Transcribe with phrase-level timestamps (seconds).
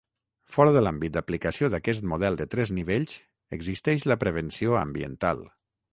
[0.53, 3.15] Fora de l'àmbit d'aplicació d'aquest model de tres nivells
[3.59, 5.45] existeix la prevenció ambiental.